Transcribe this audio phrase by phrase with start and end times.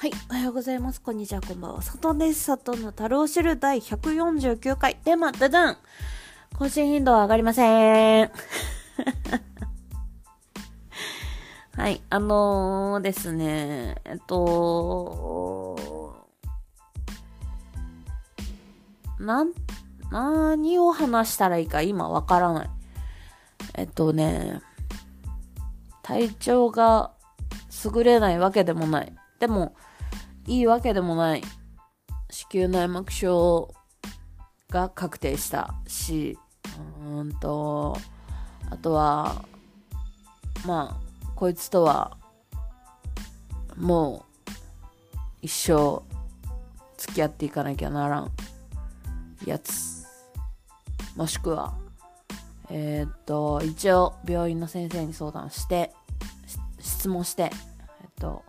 [0.00, 1.02] はい、おはようございます。
[1.02, 1.82] こんにちは、こんばんは。
[1.82, 2.46] 佐藤です。
[2.46, 4.94] 佐藤の太郎知る第149回。
[4.94, 5.76] テーマ、ダダン
[6.58, 8.30] 更新頻度は上がりません。
[11.76, 16.16] はい、あのー、ですね、えっと、
[19.18, 19.52] なん、
[20.10, 22.70] 何を話したらいいか今わからない。
[23.74, 24.62] えっとね、
[26.00, 27.10] 体調が
[27.84, 29.14] 優れないわけでもない。
[29.38, 29.74] でも、
[30.50, 31.42] いいわけでもない。
[32.28, 33.72] 子宮内膜症
[34.68, 36.36] が確定したし、
[37.06, 37.96] うんと、
[38.68, 39.44] あとは、
[40.66, 42.16] まあ、こいつとは、
[43.76, 44.50] もう、
[45.42, 46.02] 一生、
[46.98, 48.32] 付き合っていかなきゃならん、
[49.46, 50.04] やつ。
[51.14, 51.74] もしくは、
[52.70, 55.92] えーっと、一応、病院の先生に相談して、
[56.80, 57.52] 質問して、
[58.02, 58.42] えっと、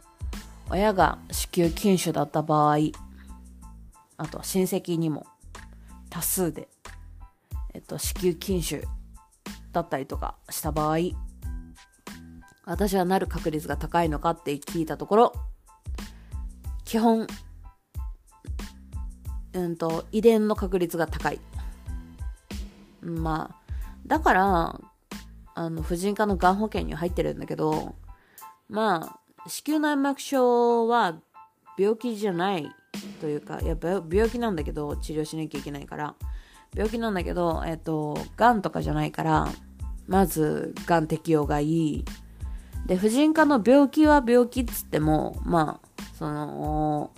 [0.74, 2.78] 親が子宮筋腫だった場合、
[4.16, 5.26] あとは親戚にも
[6.10, 6.70] 多数で、
[7.74, 8.84] えっと、子宮筋腫
[9.74, 10.98] だったりとかした場合、
[12.64, 15.34] 私はなる確率が高いのかって聞いたところ、
[16.86, 17.28] 基本、
[19.52, 21.42] うんと、遺伝の確率が高い。
[23.02, 23.74] まあ、
[24.08, 24.80] だから、
[25.54, 27.94] あの、婦人科のがん保険に入ってるんだけど、
[28.70, 31.16] まあ、子宮内膜症は
[31.78, 32.72] 病気じゃない
[33.20, 36.16] というか、いや、病気なんだけど、治療しなきゃいけないから、
[36.76, 39.48] 病気なんだけど、えっと、がんとかじゃないから、
[40.08, 42.06] まず、がん適用がいい。
[42.86, 47.12] で、婦人科の病気は病気っつっても、まあ、その、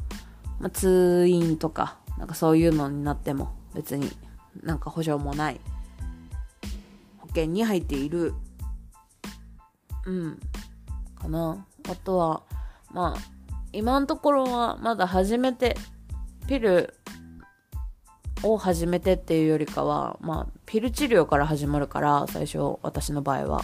[0.60, 4.12] まあ、通院とか、なんかそういうのになっても、別に
[4.62, 5.60] なんか保証もない。
[7.20, 8.34] 保険に入っている。
[10.06, 10.40] うん。
[11.24, 11.66] かな。
[11.90, 12.44] あとは、
[12.92, 13.20] まあ、
[13.72, 15.76] 今のところはまだ始めて、
[16.48, 16.94] ピル
[18.44, 23.64] を始めてっていうよりかは、まあ、ピル治療から始まるから、最初、私の場合は。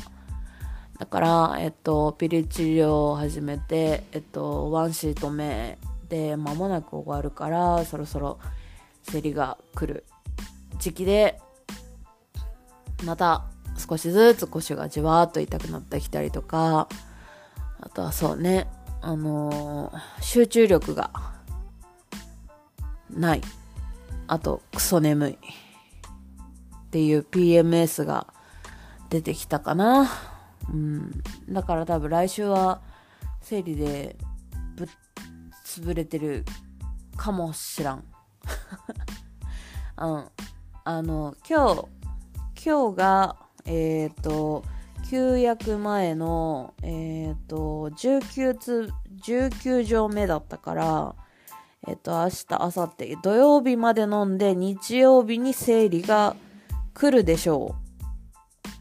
[0.98, 5.78] だから、えっと、ピル治療を始めて、えっと、ワンシート目
[6.10, 8.40] で間もなく終わるから、そろそろ
[9.04, 10.06] 生理が来る
[10.80, 11.40] 時期で、
[13.06, 13.46] また
[13.78, 16.90] 少しずつ腰がじわーっと痛くなってきたりとか、
[17.82, 18.68] あとはそうね、
[19.02, 21.12] あのー集中力が
[23.10, 23.42] ない。
[24.28, 25.32] あと、クソ眠い。
[25.32, 25.38] っ
[26.92, 28.28] ていう PMS が
[29.10, 30.10] 出てきたかな。
[30.72, 31.12] うん。
[31.50, 32.82] だから多分来週は
[33.42, 34.16] 生理で
[34.76, 34.88] ぶっ
[35.66, 36.46] 潰れてる
[37.16, 38.04] かもしらん。
[39.98, 40.26] うん。
[40.84, 41.86] あの、今日、
[42.66, 43.36] 今日が、
[43.66, 44.64] えっ、と、
[45.10, 48.90] 休薬前の、えっ、と、19つ、
[49.26, 51.16] 19錠目だったから、
[51.88, 56.36] えっ、と、明日、明後日、土曜日まで飲んで、日曜日に生理が
[56.94, 57.76] 来るでしょ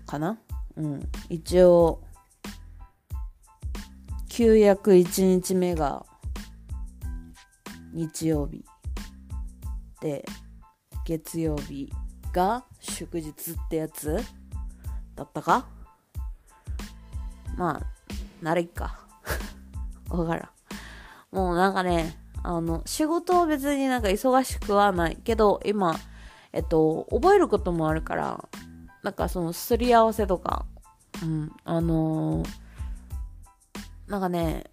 [0.05, 0.07] う。
[0.07, 0.39] かな？
[0.77, 1.09] うん。
[1.31, 2.03] 一応、
[4.29, 6.05] 休薬1日目が
[7.95, 8.67] 日曜日
[10.03, 10.27] で、
[11.07, 11.91] 月曜日
[12.35, 13.35] が祝日っ
[13.71, 14.23] てやつ
[15.17, 15.78] だったか？
[17.59, 17.87] まあ、
[18.41, 19.01] ならいっか。
[20.09, 20.43] わから
[21.33, 21.37] ん。
[21.37, 25.97] もうなんかね、あの、仕事は別になんか忙しくはないけど、今、
[26.53, 28.49] えっと、覚えることもあるから、
[29.03, 30.65] なんかそのすり合わせとか、
[31.23, 32.69] うん、あのー
[34.09, 34.65] なんかね、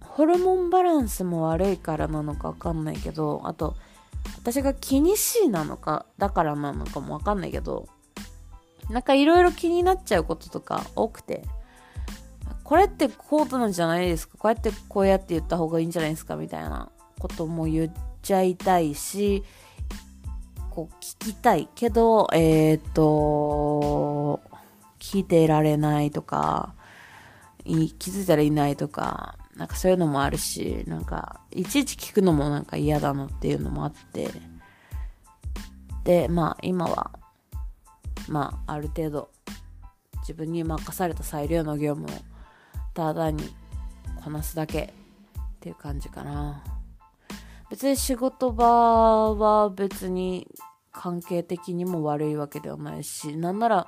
[0.00, 3.76] ホルモンバランスも悪いからなのかわかんないけど、あと、
[4.38, 7.88] 私が気にしいなのか、だからなのかもわかんないけど、
[8.90, 11.42] なんかいろいろ気になっちゃうこととか多くて、
[12.62, 14.38] これってこうなんじゃないですか？
[14.38, 17.92] こうやってこうやって言った方がいいんじゃないですかみたいなことも言っ
[18.22, 19.44] ちゃいたいし、
[20.70, 24.40] こう聞きたいけど、えーっと、
[24.98, 26.74] 聞いてられないとか、
[27.64, 34.28] 気づいたらいないとか、なんかそういうのもあるし、なんか、いちいち聞くのもなんか嫌だなっていうのもあって、
[36.04, 37.10] で、まあ今は、
[38.28, 39.30] まあある程度、
[40.20, 42.20] 自分に任された裁量の業務を
[42.94, 43.54] ただに
[44.24, 46.62] こなすだけっていう感じかな。
[47.70, 50.48] 別に仕事場は別に
[50.92, 53.86] 関係的にも悪いわけではないし、なんなら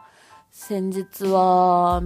[0.51, 2.03] 先日は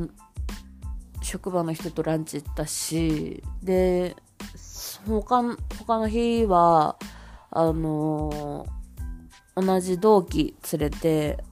[1.22, 4.16] 職場の人とランチ行ったし、で、
[5.06, 5.42] 他
[5.86, 6.96] 他の日は、
[7.50, 8.66] あの
[9.54, 11.44] 同じ同期連れて、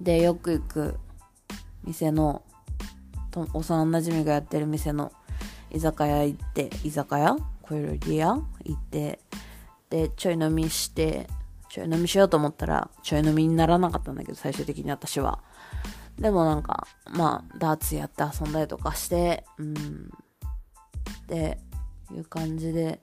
[0.00, 0.98] で、よく行く
[1.84, 2.42] 店の、
[3.30, 5.12] と幼馴染がやってる店の
[5.70, 7.36] 居酒屋行って、居酒屋？
[7.62, 8.42] コイルリア行
[8.72, 9.20] って、
[9.90, 11.28] で、ちょい飲みして、
[11.68, 15.40] ちょい飲みしようと思ったら、ちょい飲みにならなかったんだけど、最終的に私は。
[16.18, 19.74] でもなんか、まあ、ダーツやって遊んだりとかして、うん。
[19.74, 21.58] って
[22.10, 23.00] いう感じで、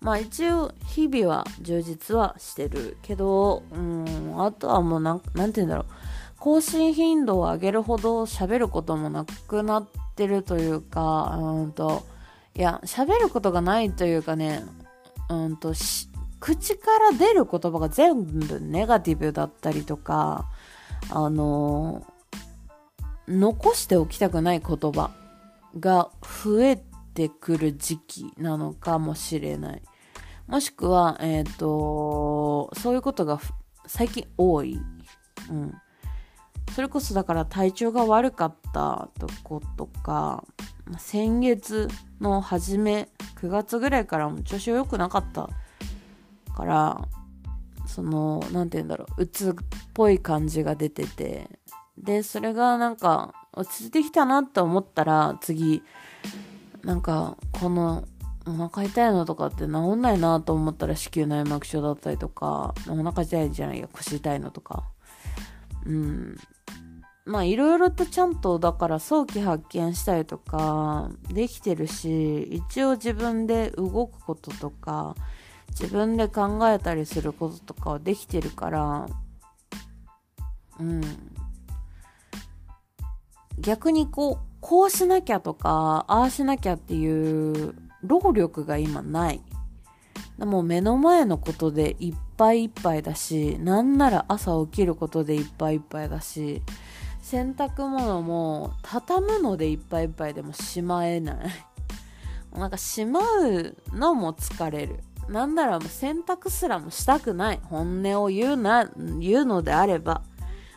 [0.00, 5.86] まあ一応日々は充実はしてるけど、うん、あとはもうなん、なんて言うんだろう。
[6.46, 12.06] 更新頻度を上げるほど喋ることもなくなってるというか、うんと、
[12.54, 14.62] いや、喋ることがないというかね、
[15.28, 15.74] うんと、
[16.38, 20.46] 口から出る言葉が全部ネガティブだったりとか、
[21.10, 22.06] あの
[23.26, 25.10] 残しておきたくない言葉
[25.80, 26.80] が増え
[27.14, 29.82] てくる時期なのかもしれない。
[30.46, 33.40] もしくは、えっ、ー、と、そういうことが
[33.88, 34.78] 最近多い。
[35.50, 35.74] うん。
[36.74, 40.44] それこそだから体調が悪かったとことか、
[40.98, 41.88] 先月
[42.20, 43.08] の初め、
[43.40, 45.48] 9月ぐらいからも調子良くなかった
[46.54, 47.08] から、
[47.86, 49.54] その、なんて言うんだろう、うつっ
[49.94, 51.48] ぽい感じが出てて、
[51.96, 55.82] で、それがなんか落ち着いてきたなって思ったら、次、
[56.82, 58.04] なんか、この、
[58.46, 64.84] お腹痛いのとかって治んないなと思ったら子宮内膜症だったりとか、お腹痛いじゃないや、腰痛いのとか。
[65.84, 66.36] うん。
[67.26, 75.16] まあいろいろとちゃんとだから早期発見したりとかできてるし、一応自分で動くこととか、
[75.70, 79.06] 自分で考えたりすることとかはできてるから、
[80.78, 81.00] うん。
[83.58, 87.74] 逆にこう、こうしなきゃとか、ああしなきゃっていう
[88.04, 89.42] 労力が今ない。
[90.38, 96.62] でも目の前のことでいっぱいいっぱいだし、なんなら朝起きることでいっぱいいっぱいだし、
[97.28, 101.36] 洗濯物も畳むのでいっぱいいっぱいでもしまえない。
[102.56, 105.00] なんかしまうのも疲れる。
[105.28, 107.60] なんならもう洗濯すらもしたくない。
[107.64, 108.88] 本音を言うな、
[109.18, 110.22] 言うのであれば。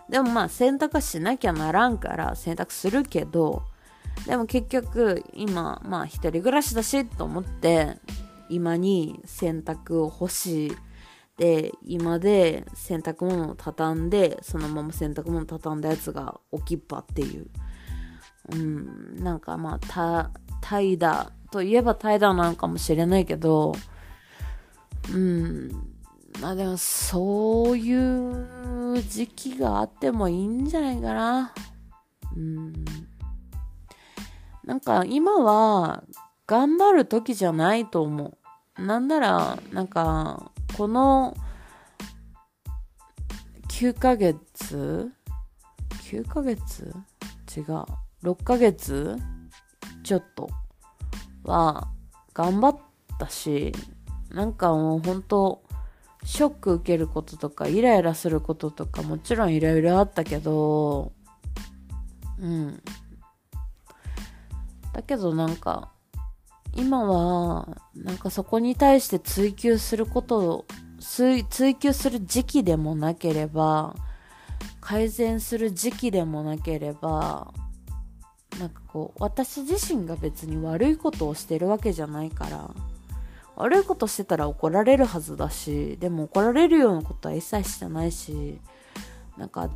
[0.10, 3.62] でもまあ洗濯はしなきゃならんから洗濯するけど、
[4.26, 8.00] でも結局今まあ一人暮らしだしと思って
[8.50, 10.76] 今に洗濯を干し
[11.40, 17.48] で今で洗濯物を畳んでそのまま洗濯物を畳んだやつが置きっぱっていう。
[18.52, 20.32] うんなんかまあ
[20.62, 23.74] 怠惰といえば怠惰なのかもしれないけど
[25.14, 25.70] うん
[26.42, 31.54] まあでもそういう時期があってもいいんじゃないかな。
[32.36, 32.74] うん。
[34.64, 36.04] なんか今は
[36.48, 38.38] 頑張る時じゃないと思
[38.78, 38.82] う。
[38.82, 41.36] なんなら、なんか、この
[43.68, 45.12] 9ヶ月
[46.04, 46.94] ?9 ヶ月？
[47.56, 47.86] 違う。
[48.24, 49.18] 6ヶ月？
[50.04, 50.50] ちょっと
[51.44, 51.90] は
[52.34, 52.78] 頑張っ
[53.18, 53.74] たし、
[54.32, 55.64] なんかもう本当
[56.24, 61.12] ショック受けることとかイライラすることとかもちろんいろいろあったけど、
[62.40, 62.82] うん。
[64.94, 65.92] だけどなんか、
[66.76, 70.66] 今は、なんかそこに対して追求することを、
[71.00, 73.96] 追求する時期でもなければ、
[74.82, 77.54] 改善する時期でもなければ、
[78.60, 82.72] なんかこう、私自身が別に悪いことをしてるわけじゃないから、
[83.56, 88.60] 悪いことしてたら怒られるはずだし、でも怒られるようなことは一切してないし、
[89.38, 89.70] なんか、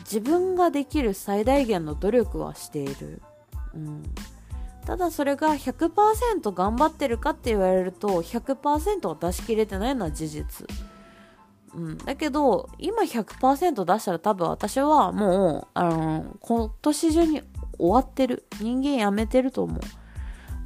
[0.00, 3.20] 自分ができる最大限の努力はしている。
[3.74, 4.02] うん、
[4.88, 10.66] ただそれが100%頑張ってるかって言われると100%を出し切れてないのは事実。
[11.74, 17.42] うん、だけど今100%出したら多分私はもうあの今年中に
[17.78, 19.78] 終わってる人間やめてると思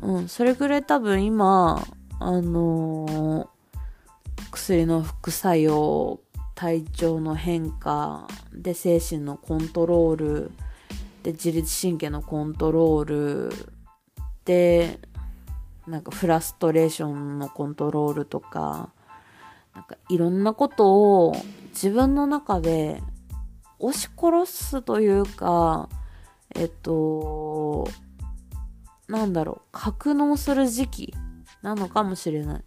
[0.01, 0.07] う。
[0.07, 1.85] うん、それぐらい多分今
[2.21, 6.21] あのー、薬の副作用
[6.55, 10.53] 体調の変化で精神のコントロール
[11.25, 13.72] で自律神経のコントロール
[14.45, 14.99] で
[15.87, 18.91] なんかフラストレーションのコントロールとか
[19.75, 21.37] なんかいろんなことを
[21.71, 23.03] 自分の中で
[23.79, 25.89] 押し殺すというか
[26.55, 27.89] えっと
[29.09, 31.15] なんだろう格納する時期
[31.63, 32.65] なのかもしれない。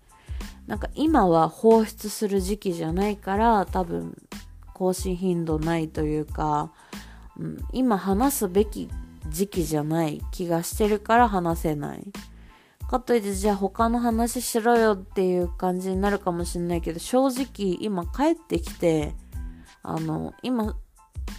[0.67, 4.17] なんか今は放出する時期じゃないから多分
[4.74, 6.72] 更新頻度ないというか
[7.38, 8.89] うん、今話すべき
[9.29, 12.12] 時期じゃない気がしてるから話せない。
[12.89, 19.15] かといってじゃあ他の話しろよっていう感じになるかもしれないけど正直今帰ってきて
[19.82, 20.75] あの今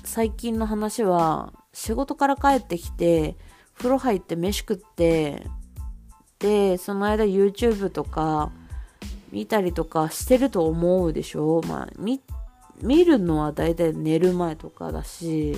[0.05, 3.37] 最近の話は仕事から帰ってきて
[3.75, 5.47] 風呂入って飯食って、
[6.39, 8.51] で、その間 YouTube とか
[9.31, 11.61] 見たりとかしてると思うでしょ？
[11.69, 12.23] まあ、見、
[12.83, 15.57] 見るのはだいたい寝る前とかだし、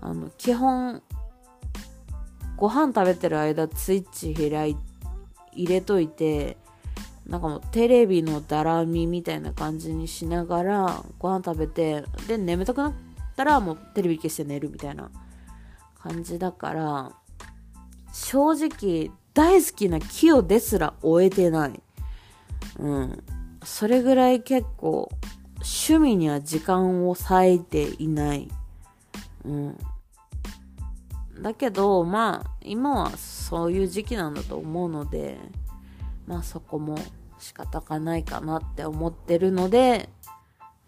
[0.00, 1.02] あの、基本、
[2.56, 4.76] ご飯食べてる間スイッチ開い、
[5.52, 6.56] 入れといて、
[7.26, 12.92] なんかもうテレビのだらみみたいな感じにしながらご飯食べて、で、眠たくなっ
[13.36, 15.10] たらもうテレビ消して寝るみたいな
[15.98, 17.12] 感じだから、
[18.12, 21.82] 正直大好きなキヨですら終えてない。
[22.78, 23.24] うん。
[23.64, 25.10] それぐらい結構
[25.56, 28.48] 趣味には時間を割いていない。
[29.44, 29.78] うん。
[31.40, 35.38] だけど、まあ、今はそういう時期なんだと思うので、
[36.26, 36.98] まあそこも
[37.38, 40.08] 仕方がないかなって思ってるので、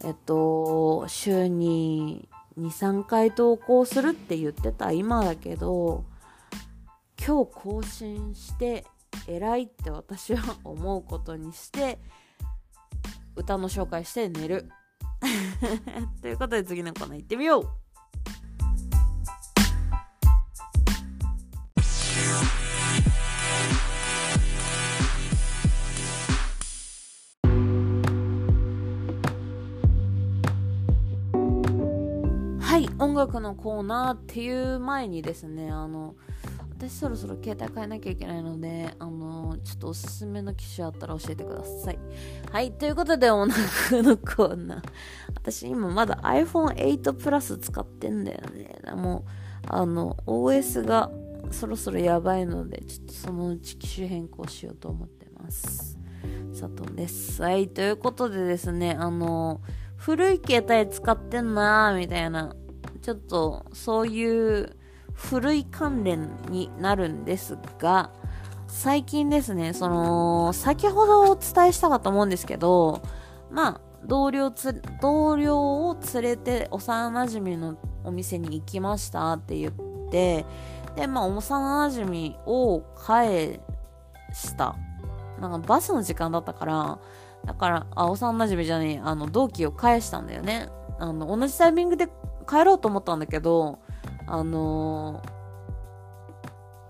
[0.04, 2.28] えっと、週に
[2.58, 6.04] 2、3回投稿するって言ってた今だけど、
[7.24, 8.86] 今日更新して
[9.26, 11.98] 偉いって私は思うことにして、
[13.36, 14.70] 歌の紹介して寝る。
[16.22, 17.87] ということで次のコーナー行ってみよう
[33.18, 36.14] 楽のコーナーっていう前にですねあの
[36.78, 41.98] 私そろそろ携帯変えなきゃいけないので、あのちょっとおすすめの機種あったら教えてください。
[42.52, 44.82] はい、ということで、音楽のコーナー。
[45.34, 48.80] 私今まだ iPhone8 Plus 使ってんだよね。
[48.94, 49.30] もう、
[49.66, 51.10] あの、OS が
[51.50, 55.98] そろそろやばいので、ちょっとそのうち機種変更しようと思ってます。
[56.52, 57.42] 佐藤です。
[57.42, 59.62] はい、ということでですね、あの、
[59.96, 62.54] 古い携帯使ってんなーみたいな、
[63.08, 64.76] ちょっとそういう
[65.14, 68.12] 古い関連になるんですが、
[68.66, 73.00] 最近ですね、その、先ほどお伝えしたかと思うんですけど、
[73.50, 80.44] まあ、同僚つ、同僚を連れて幼馴染のお店に行きましたって言って、
[80.94, 83.58] で、まあ、幼馴染を返
[84.34, 84.76] した。
[85.40, 86.98] なんかバスの時間だったから、
[87.46, 90.68] だから、あ、幼馴染じゃねえ、あの、同期を返したんだよね。
[90.98, 92.08] あの、同じタイミングで
[92.48, 93.78] 帰ろうと思ったんだけど、
[94.26, 95.22] あの、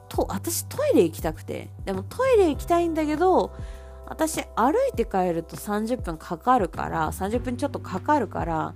[0.09, 1.71] と、私トイレ行きたくて。
[1.85, 3.53] でもトイレ行きたいんだけど、
[4.07, 8.75] 私歩いて帰ると30分かかるから、30分ちょっとかかるから、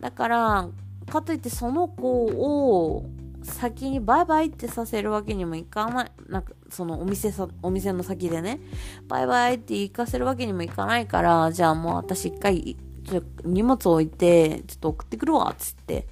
[0.00, 0.68] だから、
[1.08, 3.04] かといってその子を
[3.42, 8.60] 先にバイバイってさせるわけにもいかない、なんかそのお店さ、お店の先でね、
[9.08, 16.08] バイバイって行かせるわけにもいかないから、じゃあもう私一回、ちょ荷物置いて、ちょっと送ってくるわっ、つって。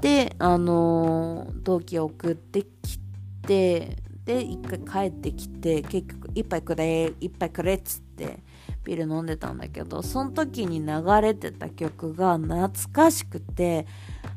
[0.00, 2.98] で、あのー、同期送ってき
[3.46, 8.42] て、で、一回帰ってきて、結局、一杯くれ、一杯くれっつって、
[8.84, 13.86] ビール飲んでたんだけど、その時に流れてた曲が懐かしくて、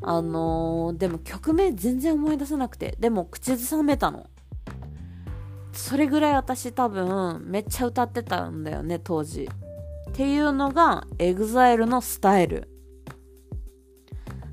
[0.01, 4.27] あのー、でも曲名全然思い出せなくて、でも口ずさめたの。
[5.73, 9.49] それぐらい私多分めっちゃ歌ってたんだよね、当時。
[10.09, 12.70] っていうのが EXILE のスタイル。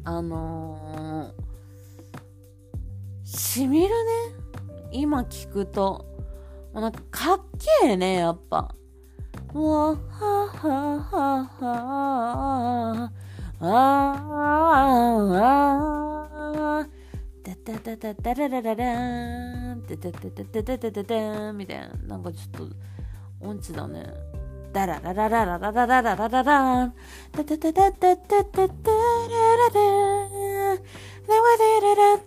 [0.04, 3.90] あのー、しみるね。
[4.92, 6.06] 今聞くと。
[6.72, 7.40] もうなんかかっ
[7.82, 8.74] けえね、やっぱ。
[9.54, 11.68] わはははは
[13.60, 13.68] ああ
[15.34, 16.86] ああ
[17.42, 21.88] ダダダダダラララランダダダダダダダダみたいな。
[22.06, 24.04] なんかちょっと音痴だね。
[24.78, 26.94] ダララララララララララララン
[27.32, 29.80] ダダダダダダダダラララ
[30.36, 32.22] ラワデラララ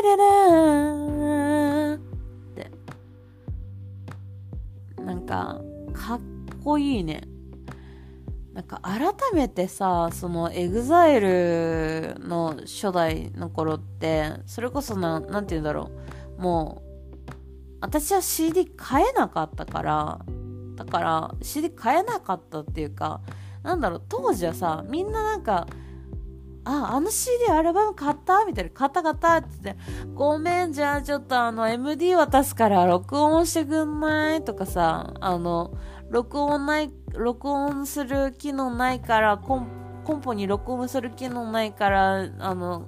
[0.00, 0.26] ララ
[1.90, 1.98] ラっ
[2.54, 2.70] て
[5.02, 5.60] なんか
[5.92, 6.20] かっ
[6.64, 7.24] こいいね
[8.54, 15.90] なんか改めてさその EXILE の初代の頃ってそれこそななんて言うんだろ
[16.38, 16.92] うもう
[17.82, 20.24] 私は CD 買えなかったから
[20.76, 23.20] だから CD 買えなかったっていうか
[23.62, 25.66] なんだろう当時はさみんななんか
[26.64, 28.70] あ、あの CD アルバム買ったみたいな。
[28.70, 29.82] 買った買ったって言って、
[30.14, 35.74] ごめん、じゃあちょっとあの MD 渡すから録音してくんないとかさ、あの、
[36.10, 39.66] 録音ない、録音する機能ないからコン、
[40.04, 42.86] コンポに録音する機能ないから、あの、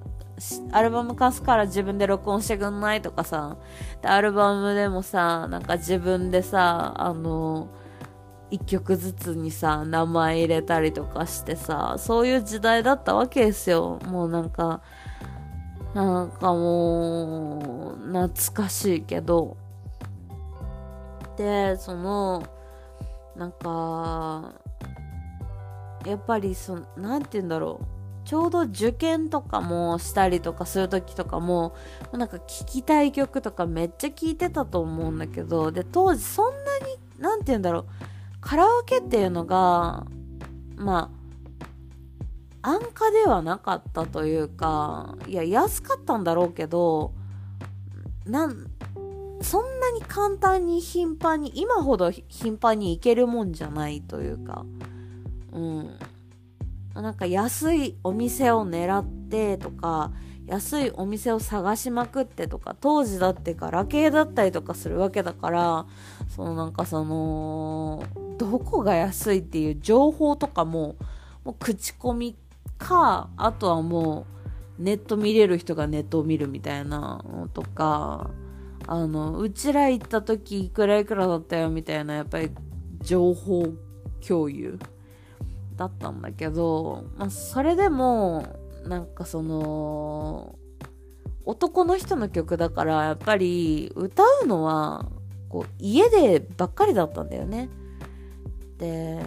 [0.71, 3.57] アルバム貸すから自分で録音してくんないとかさ、
[4.01, 7.69] で、アルバムでもさ、なんか自分でさ、あの、
[8.51, 13.99] 一曲ずつにさ、名前入れたりとかしてさ、そういう時代だったわけですよ。
[14.05, 14.81] もうなんか、
[15.93, 19.55] なんかもう、懐かしいけど。
[21.37, 22.43] で、その、
[23.35, 24.53] なんか、
[26.05, 27.94] やっぱりその、なんて言うんだろう。
[28.25, 31.75] ちょうど受験とかもしたりとかする時とかも、
[32.11, 37.85] なんか聴きたい曲とかめっちゃ聴いてたと思うんだけど、で、当時そんなに、なんて言うんだろう。
[38.41, 40.05] カラオケっていうのが、
[40.75, 41.11] ま
[42.61, 47.13] あ、安価ではなかったというか、いや、安かったんだろうけど、
[48.25, 48.67] なん、
[49.41, 54.65] そんなに簡単に頻繁に、今ほど頻繁に行けるもんじゃないというか、
[55.53, 55.99] うん。
[57.01, 60.11] なんか安いお店を狙ってとか、
[60.47, 65.85] 安いお店を探しまくってとか、当時だってガラケーだったりとかするわけだから、
[66.29, 68.03] そのなんかその、
[68.37, 70.95] どこが安いっていう情報とかも、
[71.43, 72.35] もう口コミ
[72.77, 74.25] か、あとはも
[74.79, 78.29] うネット見れる人がネットを見るみたいなのとか、
[78.87, 82.51] あの、うちら行った時いくらいくらだったよみたいな、やっぱり
[83.01, 83.73] 情報
[84.25, 84.77] 共有。
[85.75, 88.45] だったんだけど、まあ、それでも、
[88.85, 90.55] なんかその、
[91.45, 95.07] 男の人の曲だから、やっぱり歌うのは、
[95.49, 97.69] こう、家でばっかりだったんだよね。
[98.77, 99.21] で、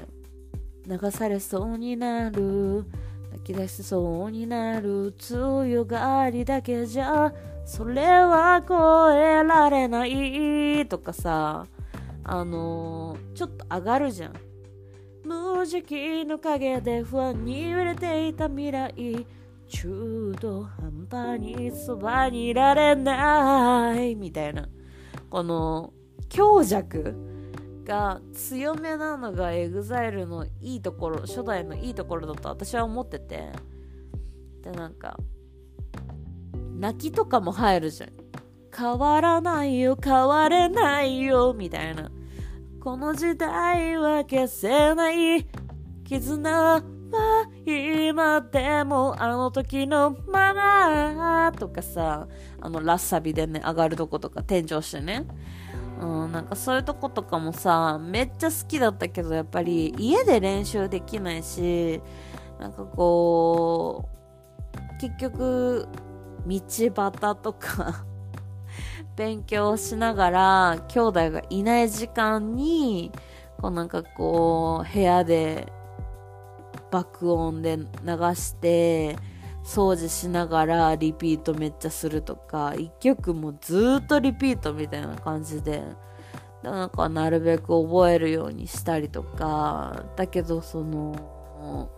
[0.87, 2.85] 流されそうになる、
[3.31, 7.33] 泣き出しそうになる、強がりだけじゃ、
[7.67, 11.67] それは超えられないとかさ、
[12.25, 14.48] あのー、ちょっと上がるじゃん。
[15.59, 19.27] 無邪気の影で不安に揺れていた未来
[19.67, 24.15] 中途半端にそばにいられない。
[24.15, 24.69] みたいな。
[25.29, 25.93] この
[26.29, 27.17] 強弱
[27.85, 33.51] が強めなのが EXILE のいいところ初代のいいところだと私は思ってて。
[34.63, 35.19] でなんか
[36.79, 38.11] 泣きとかも入るじゃん。
[38.73, 42.13] 変わらないよ変われないよみたいな。
[42.81, 45.45] この時代は消せない。
[46.09, 46.83] 絆は
[47.67, 52.27] 今でもあの時のままとかさ、
[52.63, 55.27] あのラッサビでね、上がるとことか転調してね。
[56.01, 62.01] うん、なんかそういうとことかもさ、めっちゃ好きだったけど、やっぱり家で練習できないし、
[62.59, 64.09] なんかこ
[64.97, 65.89] う、結局、
[66.47, 68.07] 道端とか
[69.15, 73.13] 勉強しながら、兄弟がいない時間に、
[73.61, 75.71] こうなんかこう、部屋で
[76.91, 77.85] 爆音で流
[78.35, 79.17] して、
[79.65, 85.83] 掃除しながらリピートめっちゃするとか、一曲もずっとリピートみたいな感じで、
[86.63, 91.91] なんかなるべく覚えるようにしたりとか、だけどその、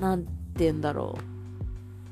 [0.00, 1.16] なんて言うんだろ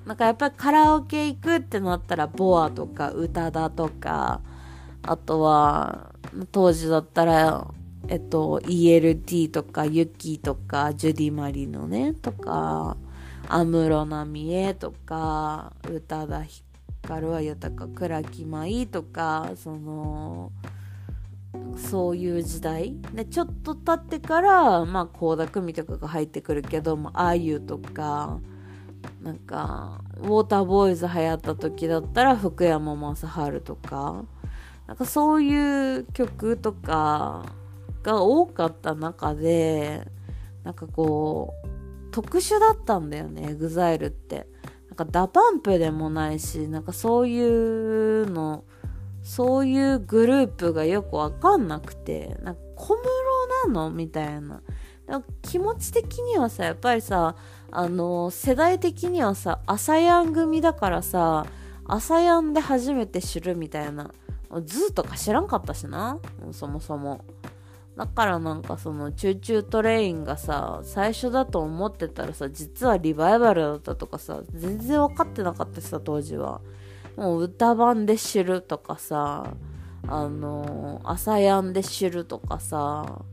[0.04, 0.08] う。
[0.08, 4.40] なんかやっぱりカラオケ行くってなったら、ボアとか歌だとか、
[5.02, 6.14] あとは、
[6.52, 7.66] 当時だったら、
[8.08, 12.96] えっと、ELT とか、ユッキーとか、ジュディ・マリのね、とか、
[13.48, 16.62] 安室奈美恵とか、宇多田ヒ
[17.02, 20.52] カルは豊か、倉木舞とか、その、
[21.76, 22.96] そういう時代。
[23.14, 28.40] でちょっと経ってからまあ倖田來未とかが入ってくるけどもあゆとか
[29.22, 34.24] なんか、ウォーターボーイズ流行った時だったら福山雅治とか、
[34.86, 37.44] なんかそういう曲とか
[38.12, 40.06] が多かった中で、
[40.64, 41.68] なんかこう、
[42.10, 44.46] 特殊だったんだよね、EXILE って。
[44.88, 47.40] なんか DA PUMP でもないし、なんかそうい
[48.22, 48.64] うの、
[49.22, 53.90] そういうグループがよくわかんなくて、なんか小室なの？
[53.90, 54.62] みたいな。
[55.06, 57.36] なんか気持ち的にはさ、やっぱりさ、
[57.70, 61.46] あの、世代的にはさ、 ASAYAN 組だからさ、
[61.86, 64.10] ASAYAN で初めて知るみたいな、
[64.64, 66.18] ZOO とか知らんかったしな、
[66.52, 67.24] そもそも。
[67.98, 76.60] だからなんかその、 Choo Choo TRAIN がさ、最初だと思ってたらさ、実はリバイバルだったとかさ、全然分かってなかったしさ、当時は。
[77.16, 79.52] もううたばんで知るとかさ、
[80.06, 83.24] あの、 ASAYAN で知るとかさ、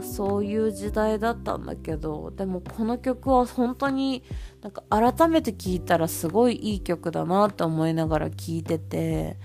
[0.00, 4.22] そういう時代だったんだけどでもこの曲は本当に
[4.62, 9.36] なんか改めて聴いたらすごいいい曲だなって思いながら聴いてて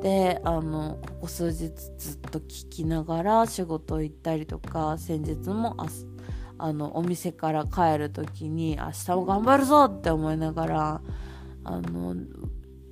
[0.00, 5.76] であのここ数日ずっと聴きながら仕事行ったりとか先日も
[6.58, 11.00] あのお店から帰る時に明日も頑張るぞって思いながら
[11.64, 12.14] あの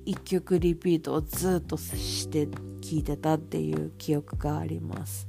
[0.05, 2.53] 1曲リピートをずっとして聴
[2.91, 5.27] いてたっていう記憶があります。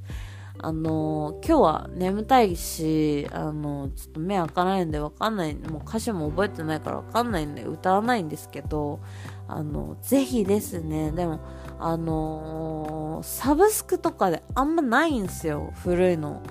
[0.61, 8.99] あの今日は眠たいし、あのちょっと目開かないんでわかんない、もう歌詞も覚えてないからわかんないんで歌わないんですけど、
[9.47, 11.39] あのぜひですね、でも、
[11.79, 16.41] あのサブスクとかであんまないんですよ、古いの。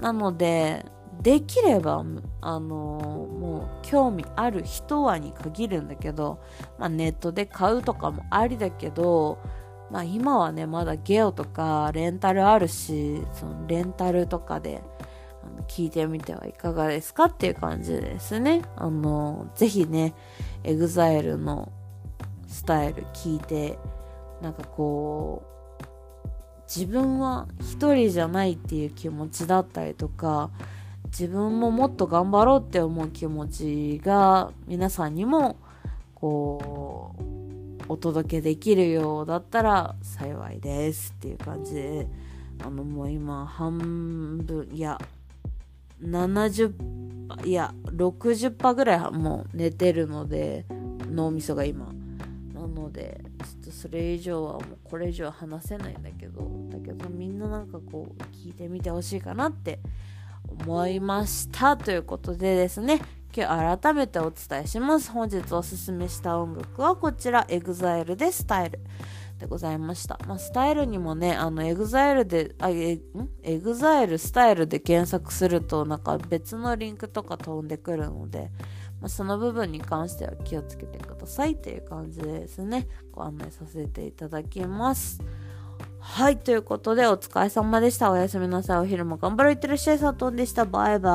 [0.00, 0.84] なので、
[1.22, 2.04] できれば、
[2.40, 6.40] あのもう興味ある人はに限るんだけど、
[6.78, 9.38] まあ、ネットで買うとかもありだけど、
[9.90, 14.82] まあ今はね、まだゲオとかレンタルあるし、そのレンタルとかで
[15.68, 18.62] 聞いてみてはいかがですかっていう感じですね。
[18.76, 20.14] あの、ぜひね、
[20.64, 21.72] EXILE の
[22.48, 23.78] スタイル聞いて、
[24.44, 25.42] なんかこ
[25.80, 25.82] う、
[26.66, 30.50] 自分は一人じゃないっていう気持ちだったりとか、
[31.06, 35.56] 自分ももっと頑張ろうって思う気持ちが皆さんにも
[36.14, 42.08] こうお届けできるようだったら幸いですっていう感じで
[42.64, 45.00] あのもう今半分いや
[46.02, 50.64] 70いや60%ぐらいもう寝てるので
[51.08, 51.92] 脳みそが今
[52.84, 59.80] のでちょっとそれ以上はもうこれ以上話せないんだけどだけどみんななんかこう聞いてみてほしいかなって
[60.46, 63.00] 思いましたということでですね
[63.36, 65.10] 今日改めてお伝えします。
[65.10, 68.78] 本日おすすめした音楽はこちら、EXILE でスタイル
[69.40, 70.20] でございました。
[70.28, 73.00] まあ、スタイルにもね、あの、EXILE で、あ、え、ん
[73.42, 78.52] ?EXILE スタイルで検索すると、なんか別のリンクとか飛んでくるので、
[79.04, 85.20] まあ、その部分に関しては気をつけてくださいっていう感じですね、ご案内させていただきます。
[85.98, 88.10] はい、ということでお疲れ様でした。
[88.10, 88.78] おやすみなさい。
[88.78, 89.52] お昼も頑張ろう。
[89.52, 89.98] いってらっしゃい。
[89.98, 90.64] 佐藤でした。
[90.64, 91.10] バイバ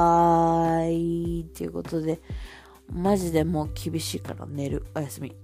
[0.81, 1.45] ーイ。
[1.45, 2.21] ということで、
[2.93, 4.85] マジでもう厳しいから寝る。
[4.93, 5.35] おやすみ。